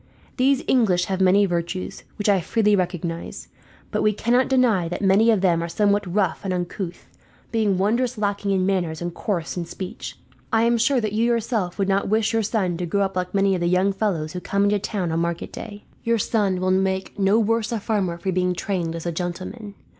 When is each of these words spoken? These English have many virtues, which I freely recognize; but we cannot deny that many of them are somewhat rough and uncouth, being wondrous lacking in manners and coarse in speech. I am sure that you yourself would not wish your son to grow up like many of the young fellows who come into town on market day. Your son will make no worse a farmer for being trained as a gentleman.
These 0.37 0.63
English 0.67 1.05
have 1.05 1.21
many 1.21 1.45
virtues, 1.45 2.05
which 2.17 2.27
I 2.27 2.41
freely 2.41 2.75
recognize; 2.75 3.49
but 3.91 4.01
we 4.01 4.13
cannot 4.13 4.47
deny 4.49 4.89
that 4.89 5.03
many 5.03 5.29
of 5.29 5.41
them 5.41 5.61
are 5.61 5.69
somewhat 5.69 6.11
rough 6.11 6.41
and 6.43 6.51
uncouth, 6.51 7.07
being 7.51 7.77
wondrous 7.77 8.17
lacking 8.17 8.49
in 8.49 8.65
manners 8.65 8.99
and 8.99 9.13
coarse 9.13 9.55
in 9.57 9.65
speech. 9.65 10.17
I 10.51 10.63
am 10.63 10.79
sure 10.79 10.99
that 10.99 11.13
you 11.13 11.25
yourself 11.25 11.77
would 11.77 11.87
not 11.87 12.09
wish 12.09 12.33
your 12.33 12.41
son 12.41 12.77
to 12.77 12.87
grow 12.87 13.01
up 13.03 13.15
like 13.15 13.35
many 13.35 13.53
of 13.53 13.61
the 13.61 13.67
young 13.69 13.93
fellows 13.93 14.33
who 14.33 14.39
come 14.39 14.63
into 14.63 14.79
town 14.79 15.11
on 15.11 15.19
market 15.19 15.53
day. 15.53 15.83
Your 16.03 16.17
son 16.17 16.59
will 16.59 16.71
make 16.71 17.19
no 17.19 17.37
worse 17.37 17.71
a 17.71 17.79
farmer 17.79 18.17
for 18.17 18.31
being 18.31 18.55
trained 18.55 18.95
as 18.95 19.05
a 19.05 19.11
gentleman. 19.11 19.75